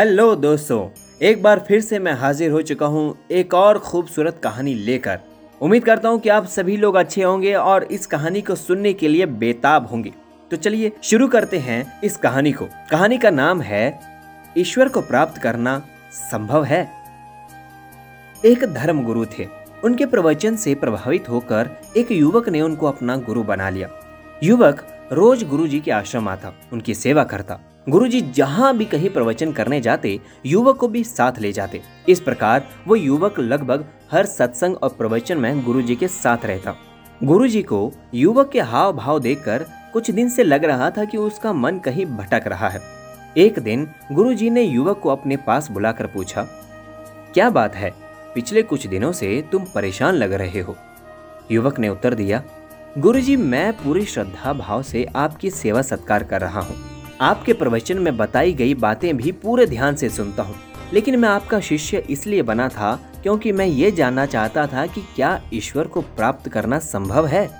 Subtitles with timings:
[0.00, 0.88] Hello दोस्तों,
[1.22, 5.18] एक बार फिर से मैं हाजिर हो चुका हूँ एक और खूबसूरत कहानी लेकर।
[5.60, 9.08] उम्मीद करता हूँ कि आप सभी लोग अच्छे होंगे और इस कहानी को सुनने के
[9.08, 10.12] लिए बेताब होंगे।
[10.50, 14.00] तो चलिए शुरू करते हैं इस कहानी को। कहानी का नाम है,
[14.58, 15.78] ईश्वर को प्राप्त करना
[16.12, 16.82] संभव है।
[18.44, 19.48] एक धर्म गुरु थे।
[19.84, 23.90] उनके प्रवचन से प्रभावित होकर एक युवक ने उनको अपना गुरु बना लिया।
[24.42, 27.60] युवक रोज गुरुजी के आश्रम आता, उनकी सेवा करता।
[27.90, 32.66] गुरुजी जहाँ भी कहीं प्रवचन करने जाते, युवक को भी साथ ले जाते। इस प्रकार
[32.88, 36.74] वो युवक लगभग हर सत्संग और प्रवचन में गुरुजी के साथ रहता।
[37.22, 41.52] गुरुजी को युवक के हाव भाव देखकर कुछ दिन से लग रहा था कि उसका
[41.52, 42.80] मन कहीं भटक रहा है।
[43.36, 46.46] एक दिन गुरुजी ने युवक को अपने पास बुलाकर पूछा,
[47.34, 47.92] क्या बात है?
[48.34, 50.76] पिछले कुछ दिनों से तुम परेशान लग रहे हो?
[51.50, 52.42] युवक ने उत्तर दिया,
[52.98, 58.16] गुरुजी, मैं पूरी श्रद्धा भाव से आपकी सेवा सत्कार कर रहा हूँ। आपके प्रवचन में
[58.16, 60.56] बताई गई बातें भी पूरे ध्यान से सुनता हूँ।
[60.92, 65.42] लेकिन मैं आपका शिष्य इसलिए बना था क्योंकि मैं ये जानना चाहता था कि क्या
[65.52, 67.50] ईश्वर को प्राप्त करना संभव है।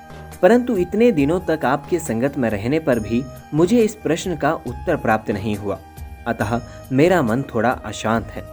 [0.42, 4.96] परंतु इतने दिनों तक आपके संगत में रहने पर भी मुझे इस प्रश्न का उत्तर
[4.96, 5.78] प्राप्त नहीं हुआ।
[6.26, 6.60] अतः
[6.92, 8.44] मेरा मन थोड़ा अशांत है।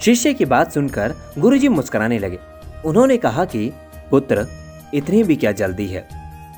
[0.00, 2.38] शिष्य की बात सुनकर गुरुजी मुस्कुराने लगे।
[2.84, 3.72] उन्होंने कहा कि,
[4.10, 4.46] पुत्र,
[4.94, 6.08] इतनी भी क्या जल्दी है?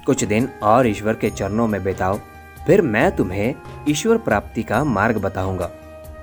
[0.06, 2.18] कुछ दिन और ईश्वर के चरणों में बिताओ,
[2.66, 3.54] फिर मैं तुम्हें
[3.88, 5.70] ईश्वर प्राप्ति का मार्ग बताऊँगा।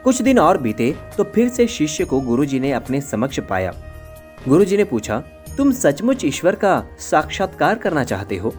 [0.04, 3.74] कुछ दिन और बीते तो फिर से शिष्य को गुरुजी ने अपने समक्ष पाया।
[4.48, 5.20] गुरुजी ने पूछा,
[5.58, 8.54] तुम सचमुच ईश्वर का साक्षात्कार करना चाहते हो?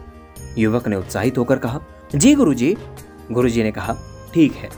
[0.57, 1.79] युवक ने उत्साहित होकर कहा,
[2.15, 2.75] जी गुरुजी।
[3.31, 3.95] गुरुजी ने कहा,
[4.33, 4.69] ठीक है,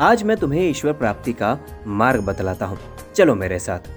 [0.00, 2.78] आज मैं तुम्हें ईश्वर प्राप्ति का मार्ग बतलाता हूँ।
[3.16, 3.88] चलो मेरे साथ।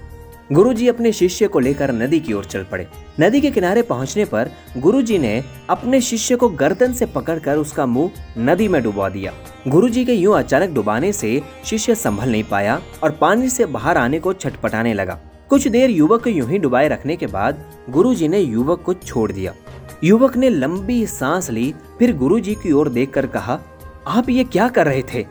[0.52, 2.86] गुरुजी अपने शिष्य को लेकर नदी की ओर चल पड़े।
[3.20, 8.10] नदी के किनारे पहुँचने पर गुरुजी ने अपने शिष्य को गर्दन से पकड़कर उसका मुँह
[8.38, 9.32] नदी में डुबा दिया।
[9.68, 14.20] गुरुजी के यूँ अचानक डुबाने से शिष्य संभल नहीं पाया और पानी से बाहर आने
[14.20, 15.18] को छटपटाने लगा।
[15.50, 19.30] कुछ देर युवक को यूँ ही डुबाए रखने के बाद गुरुजी ने युवक को छोड़
[19.32, 19.54] दिया।
[20.04, 23.58] युवक ने लंबी सांस ली, फिर गुरुजी की ओर देखकर कहा,
[24.06, 25.26] आप ये क्या कर रहे थे?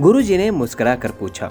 [0.00, 1.50] गुरुजी ने मुस्कुरा कर पूछा,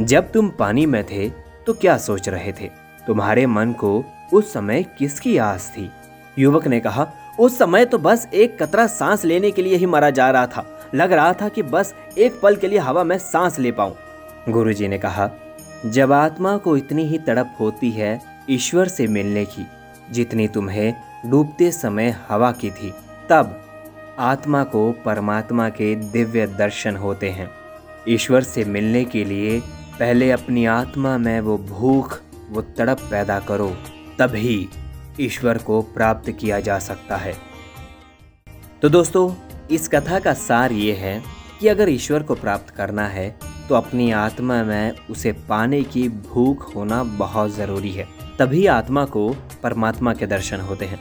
[0.00, 1.30] जब तुम पानी में थे
[1.66, 2.70] तो क्या सोच रहे थे?
[3.06, 5.90] तुम्हारे मन को उस समय किसकी आस थी?
[6.38, 10.10] युवक ने कहा, उस समय तो बस एक कतरा सांस लेने के लिए ही मरा
[10.10, 13.58] जा रहा था। लग रहा था कि बस एक पल के लिए हवा में सांस
[13.58, 13.96] ले पाऊँ।
[14.48, 15.30] गुरुजी ने कहा,
[15.86, 19.66] जब आत्मा को इतनी ही तड़प होती है ईश्वर से मिलने की,
[20.10, 20.94] जितनी तुम्हें
[21.26, 22.94] डूबते समय हवा की थी,
[23.28, 23.62] तब
[24.18, 27.50] आत्मा को परमात्मा के दिव्य दर्शन होते हैं।
[28.08, 29.62] ईश्वर से मिलने के लिए
[29.98, 32.18] पहले अपनी आत्मा में वो भूख,
[32.50, 33.68] वो तड़प पैदा करो,
[34.18, 34.68] तभी
[35.20, 37.34] ईश्वर को प्राप्त किया जा सकता है।
[38.82, 39.32] तो दोस्तों,
[39.70, 41.22] इस कथा का सार ये है
[41.60, 43.28] कि अगर ईश्वर को प्राप्त करना है
[43.68, 48.06] तो अपनी आत्मा में उसे पाने की भूख होना बहुत ज़रूरी है।
[48.38, 49.28] तभी आत्मा को
[49.62, 51.00] परमात्मा के दर्शन होते हैं।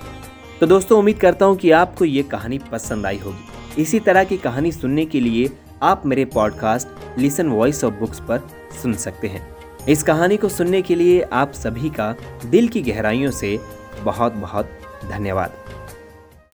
[0.60, 4.38] तो दोस्तों, उम्मीद करता हूँ कि आपको ये कहानी पसंद आई होगी। इसी तरह की
[4.38, 5.50] कहानी सुनने के लिए
[5.84, 8.48] आप मेरे podcast listen voice of books पर
[8.82, 9.56] सुन सकते हैं।
[9.90, 12.16] इस कहानी को सुनने के लिए आप सभी का
[12.46, 13.60] दिल की गहराइयों से
[14.04, 14.70] बहुत बहुत
[15.10, 15.52] धन्यवाद।